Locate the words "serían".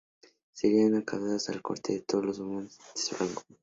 0.53-0.95